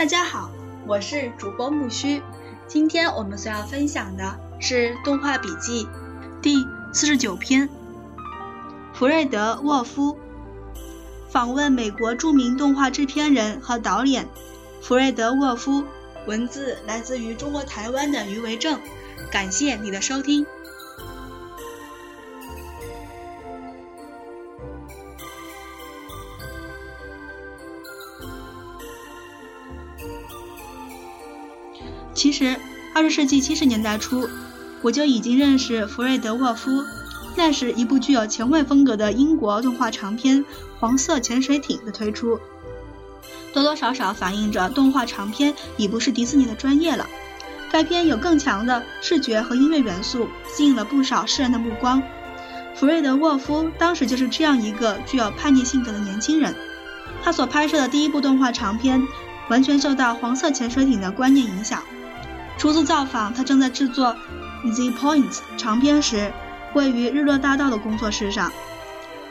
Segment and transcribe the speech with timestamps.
[0.00, 0.50] 大家好，
[0.86, 2.22] 我是主播木须。
[2.66, 5.86] 今天我们所要分享的是动画笔记
[6.40, 7.68] 第四十九篇。
[8.94, 10.18] 弗瑞德·沃夫
[11.28, 14.26] 访问美国著名动画制片人和导演
[14.80, 15.84] 弗瑞德·沃夫。
[16.26, 18.80] 文字来自于中国台湾的余维正。
[19.30, 20.46] 感谢你的收听。
[32.12, 32.56] 其实，
[32.94, 34.28] 二十世纪七十年代初，
[34.82, 36.84] 我就已经认识弗瑞德·沃夫。
[37.36, 40.44] 那时一部具有前卫风格的英国动画长片
[40.78, 42.38] 《黄色潜水艇》的推出，
[43.54, 47.06] 多多少少反映着动画长片已不是迪士尼的专业了。
[47.70, 52.02] 该片有更强的视觉和音乐元素，吸引了不少世人的目光。
[52.74, 56.54] 弗瑞德·沃夫当时就是这样一个具有叛逆性格的年轻人。
[57.22, 59.00] 他所拍摄的第一部动画长片，
[59.48, 61.80] 完全受到《黄色潜水艇》的观念影响。
[62.60, 64.08] 初次造访他正在制作
[64.60, 66.30] 《The Points》长片时，
[66.74, 68.52] 位于日落大道的工作室上，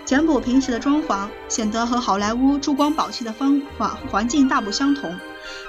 [0.04, 5.16] 简朴平实的装潢显得和好莱坞珠光宝气的方环环境大不相同。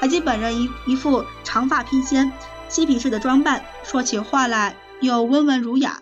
[0.01, 2.33] 海基本人一一副长发披肩、
[2.71, 6.01] 嬉皮士的装扮，说起话来又温文儒雅。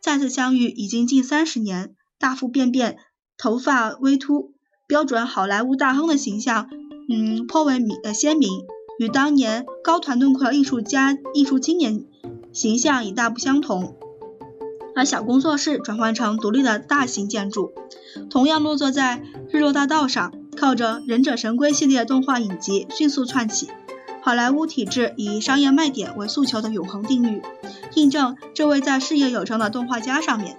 [0.00, 2.98] 再次相遇已经近三十年，大腹便便，
[3.36, 4.52] 头发微秃，
[4.86, 6.70] 标准好莱坞大亨的形象，
[7.10, 8.48] 嗯，颇为明呃鲜明。
[8.98, 12.04] 与当年高团顿块艺术家、艺术青年
[12.52, 13.96] 形象已大不相同，
[14.94, 17.72] 而小工作室转换成独立的大型建筑，
[18.28, 23.68] 同样落座在日落大道上，靠着《忍者神龟》系列动画影集迅速窜起。
[24.20, 27.40] 好莱坞体制以商业卖点为诉求的永恒定律，
[27.94, 30.56] 印证这位在事业有成的动画家上面。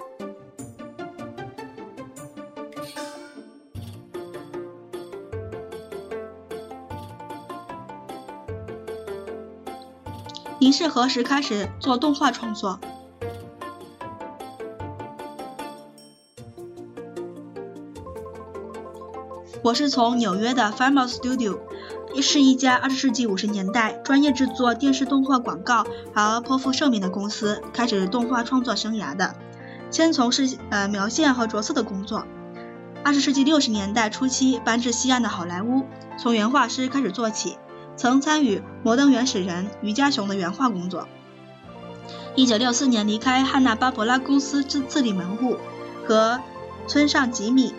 [10.62, 12.82] 您是何时开始做动画创作？
[19.64, 21.60] 我是从纽约的 Famous Studio，
[22.22, 29.36] 是一家二十世纪五十年代专业制作电视动画广告而颇负盛名的公司开始动画创作生涯的。
[29.92, 32.26] 先从事呃描线和着色的工作。
[33.02, 35.86] 二十世纪六十年代初期搬至西岸的好莱坞，
[36.18, 37.58] 从原画师开始做起。
[38.00, 41.06] 曾参与《摩登原始人》于家雄的原画工作。
[42.34, 45.58] 一九六四年离开汉娜巴伯拉公司自自立门户，
[46.08, 46.40] 和
[46.88, 47.74] 村上吉米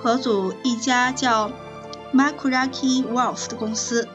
[0.00, 1.50] 合组一家叫
[2.14, 4.06] Makuraki Wolf 的公司。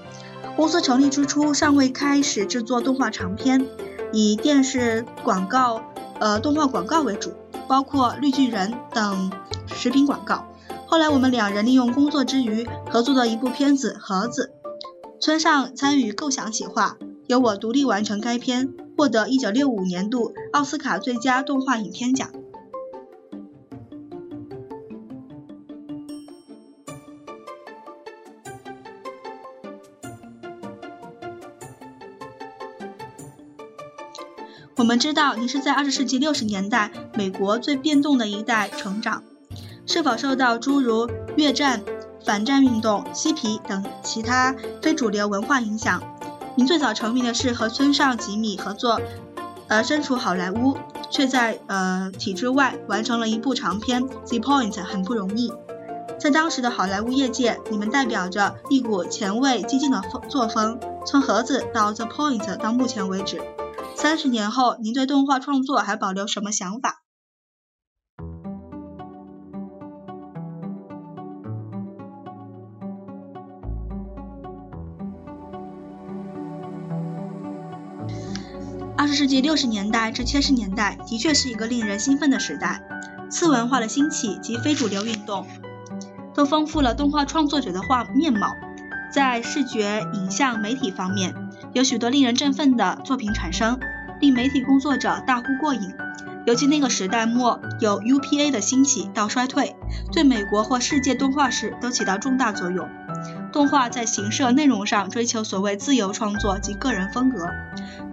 [0.56, 3.68] 公司成立之初尚未开始制作动画长片，
[4.14, 5.82] 以电视广告、
[6.22, 7.34] 呃动画广告为主，
[7.68, 9.30] 包括绿巨人等
[9.68, 10.48] 食品广告。
[10.88, 14.54] 后来我们两人利用工作之余合作的一部片子《盒子》。
[15.26, 22.30] 村上参与构想企划，由我独立完成该片，获得1965年度奥斯卡最佳动画影片奖。
[34.76, 39.24] 我们知道你是在20世纪60年代美国最变动的一代成长，
[39.88, 41.82] 是否受到诸如越战？
[42.26, 46.02] 反战运动、嬉皮等其他非主流文化影响。
[46.56, 49.00] 您最早成名的是和村上吉米合作，
[49.68, 50.78] 而身处好莱坞，
[51.12, 55.54] 却在呃体制外完成了一部长片《The Point》，很不容易。
[56.18, 60.80] 在当时的好莱坞业界，你们代表着一股前卫激进的风作风。
[61.06, 63.42] 从盒子到《The Point》到目前为止，
[63.96, 67.05] 三十年后，您对动画创作还保留什么想法？
[79.06, 82.82] 二十世纪六十年代至七十年代的确是一个令人兴奋的时代，
[83.30, 85.46] 次文化的兴起及非主流运动，
[86.34, 88.48] 都丰富了动画创作者的画面貌。
[89.12, 91.36] 在视觉、影像、媒体方面，
[91.72, 93.80] 有许多令人振奋的作品产生，
[94.22, 95.94] 令媒体工作者大呼过瘾。
[96.48, 99.76] 尤其那个时代末，有 UPA 的兴起到衰退，
[100.12, 102.90] 对美国或世界动画史都起到重大作用。
[103.56, 107.48] 动画在形式内容上追求所谓自由创作及个人风格。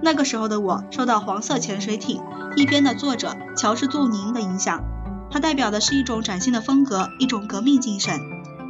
[0.01, 2.21] 那个时候的我受到《黄色潜水艇》
[2.57, 4.85] 一边的作者乔治·杜宁的影响，
[5.33, 8.21] 它代表的是一种崭新的风格，一种革命精神。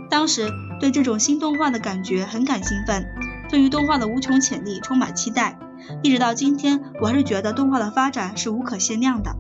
[0.09, 3.05] 当时对这种新动画的感觉很感兴奋，
[3.51, 5.59] 对于动画的无穷潜力充满期待。
[6.03, 9.37] 一直到今天，我还是觉得动画的发展是无可限量的。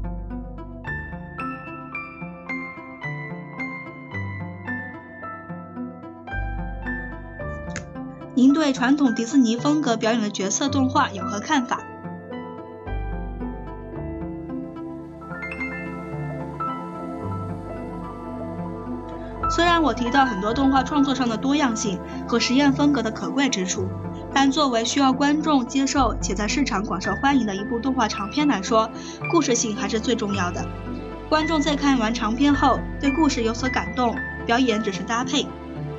[8.34, 11.80] 您对传统迪士尼风格表演的角色动画有何看法？
[19.50, 23.86] 虽然我提到很多动画创作上的多样性和实验风格的可贵之处，
[24.32, 28.88] 但作为需要观众接受且在市场广受欢迎的一部动画长片来说，
[29.30, 30.66] 故事性还是最重要的。
[31.28, 35.46] 观众在看完长片后，对故事有所感动，表演只是搭配。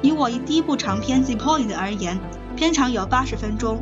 [0.03, 2.19] 以我一第一部长片《The Point》而言，
[2.57, 3.81] 片长有八十分钟，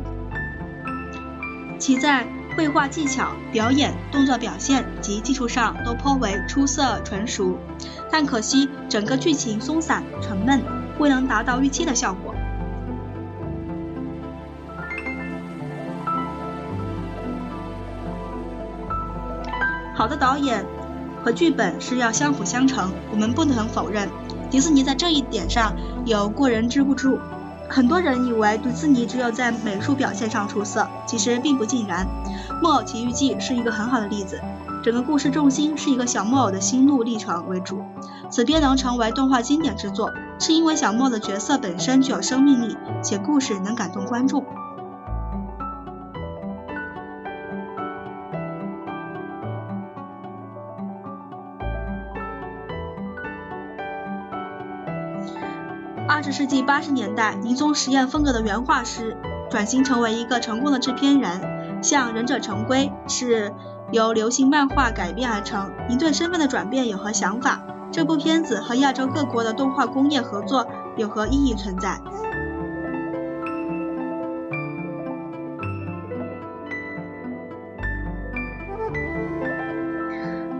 [1.80, 2.24] 其在
[2.56, 7.58] 绘画技巧、表演、动作表现及技术上都颇为出色纯熟。
[8.08, 10.62] 但可惜，整个剧情松散沉闷，
[11.00, 12.32] 未能达到预期的效果。
[19.92, 20.64] 好的导演
[21.24, 24.08] 和剧本是要相辅相成，我们不能否认，
[24.52, 27.18] 迪士尼在这一点上有过人之处。
[27.70, 32.06] 很多人以为迪士尼只有在美术表现上出色，其实并不尽然。
[32.62, 34.38] 《木偶奇遇记》是一个很好的例子。
[34.82, 37.80] 整个故事重心是一个小木偶的心路历程为主，
[38.28, 44.44] 此片能成为动画经典之作，是因为小木偶的角色本身具有生命力，且故事能感动观众。
[56.08, 59.16] 二十世纪八十年代，您从实验风格的原画师
[59.50, 63.52] 转型成为一个成功的制片人，像《忍者神龟》是。
[63.92, 67.62] 由流行漫画改编而成，您对身份的转变有何想法？
[67.90, 70.66] 这部片子和亚洲各国的动画工业合作
[70.96, 72.00] 有何意义存在？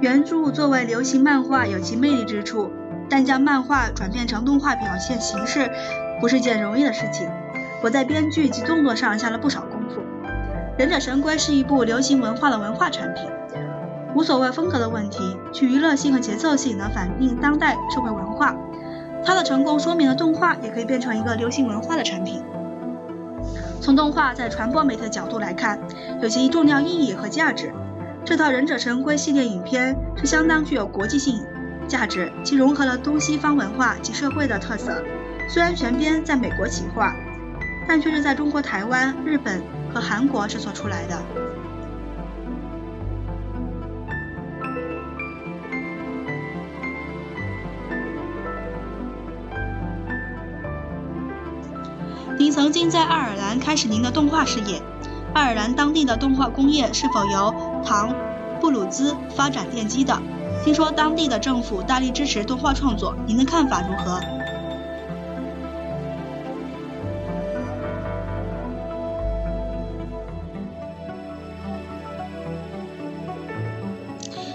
[0.02, 2.70] 原著作为流行漫画有其魅力之处，
[3.12, 5.70] 但将漫画转变成动画表现形式
[6.18, 7.28] 不是件容易的事情。
[7.82, 10.00] 我在编剧及动作上下了不少功夫。
[10.78, 13.28] 《忍者神龟》是一部流行文化的文化产品，
[14.14, 18.56] 无所谓风格的问题，其娱乐性和节奏性能反映当代社会文化。
[19.22, 22.42] 它的成功说明了动画也可以变成一个流行文化的产品。
[23.82, 25.78] 从动画在传播媒体的角度来看，
[26.22, 27.74] 有其重要意义和价值。
[28.24, 31.44] 这套《忍者神龟》系列影片是相当具有国际性
[31.88, 35.02] 价值，其融合了东西方文化及社会的特色。
[35.48, 37.12] 虽然全编在美国企划，
[37.86, 39.62] 但却是在中国台湾、日本。
[39.94, 41.22] 和韩国制作出来的。
[52.38, 54.80] 您曾经在爱尔兰开始您的动画事业，
[55.34, 58.14] 爱尔兰当地的动画工业是否由唐
[58.58, 60.18] 布鲁兹发展奠基的？
[60.64, 64.20] 听说当地的政府大力支持动画创作，您的看法如何？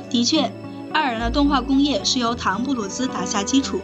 [0.10, 0.50] 的确，
[0.94, 3.82] 爱尔兰的动画工业是由唐布鲁兹打下基础。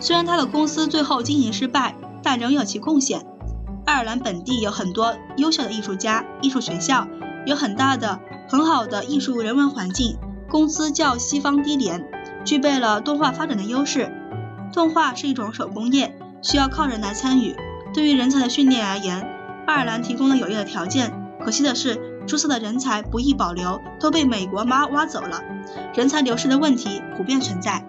[0.00, 3.26] 虽然他的公司最后经营失败，但仍有其贡献。
[3.84, 7.06] 爱尔兰本地有很多优秀的艺术家、艺术学校，
[7.44, 10.16] 有很大的、很好的艺术人文环境，
[10.54, 12.08] 工资较西方低廉，
[12.44, 14.08] 具备了动画发展的优势。
[14.72, 17.56] 动画是一种手工业，需要靠人来参与。
[17.92, 19.26] 对于人才的训练而言，
[19.66, 21.12] 爱尔兰提供了有益的条件。
[21.44, 22.14] 可惜的是。
[22.26, 25.42] 出色的人才不易保留，都被美国妈挖走了。
[25.92, 27.84] 人才流失的问题普遍存在。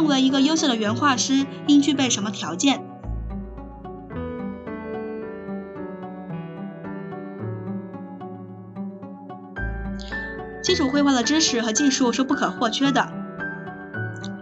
[0.00, 2.82] 认为一个优秀的原画师应具备什么条件？
[10.62, 13.12] 基础绘画的知识和技术是不可或缺的。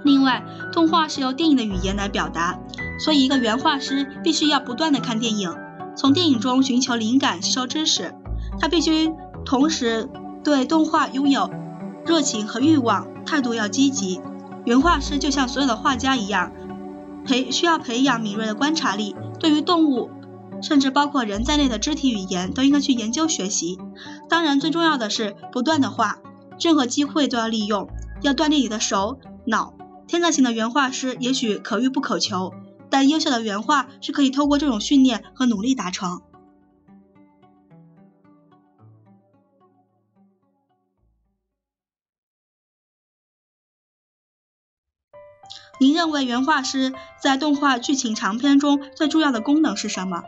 [0.04, 2.60] 另外，动画是由电影的语言来表达，
[3.00, 5.52] 所以一个原画师必须要不断的看电影，
[5.96, 8.14] 从电影中寻求灵感、吸收知识。
[8.60, 9.12] 他必须
[9.44, 10.08] 同时
[10.44, 11.50] 对动画拥有
[12.06, 14.20] 热情和欲望，态度要积极。
[14.68, 16.52] 原画师就像所有的画家一样，
[17.24, 20.10] 培需要培养敏锐的观察力，对于动物。
[20.60, 23.78] 甚至包括人在内的肢体语言都应该去研究学习。
[24.28, 26.18] 当然，最重要的是不断的画，
[26.60, 27.88] 任何机会都要利用，
[28.20, 29.72] 要锻炼你的手脑。
[30.06, 32.52] 天才型的原画师也许可遇不可求，
[32.90, 36.20] 但优秀的原画是可以透过这种训练和努力达成。
[45.80, 50.22] 您认为原画师在动画剧情长片中最重要的功能是什么？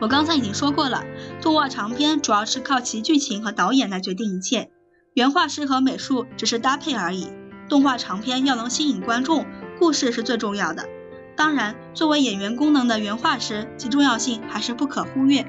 [0.00, 1.04] 我刚才已经说过了，
[1.40, 4.68] 动画长片主要是靠其剧情和导演来决定一切，
[5.14, 7.32] 原画师和美术只是搭配而已。
[7.68, 9.46] 动画长片要能吸引观众，
[9.78, 10.88] 故事是最重要的。
[11.36, 15.46] 当然，作为演员功能的原画师，其重要性还是不可忽略。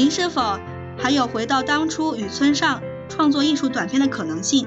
[0.00, 0.58] 您是否
[0.96, 2.80] 还有回到当初与村上
[3.10, 4.66] 创作艺术短片的可能性？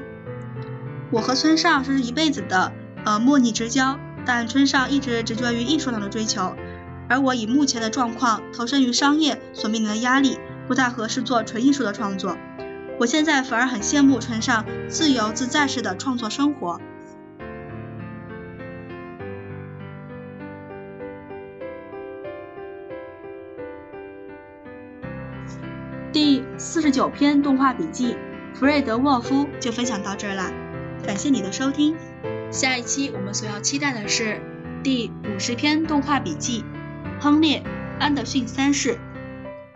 [1.10, 2.72] 我和村上是一辈子的
[3.04, 3.98] 呃莫逆之交，
[4.28, 6.56] 但村上一直执着于艺术上的追求，
[7.10, 10.38] 而我以目前的状况投身于商业所面临的压力，
[10.68, 12.38] 不太合适做纯艺术的创作。
[13.00, 16.80] 我现在反而很羡慕村上自由自在式的创作生活。
[26.13, 28.13] 第四十九篇动画笔记
[28.53, 30.51] 《弗瑞德沃夫》就分享到这儿啦，
[31.03, 31.98] 感谢你的收听。
[32.51, 34.39] 下一期我们所要期待的是
[34.84, 36.63] 第五十篇动画笔记
[37.22, 37.58] 《亨利·
[38.00, 38.93] 安德逊三世》。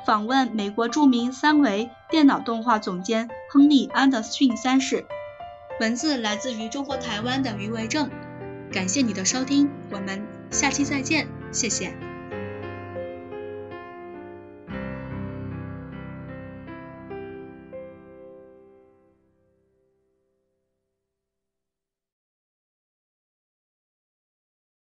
[0.06, 5.06] 访问美国著名三维电脑动画总监亨利·安德逊三世，
[5.79, 8.12] 文字来自于中国台湾的余维正。
[8.72, 12.07] 感谢你的收听，我们下期再见，谢谢。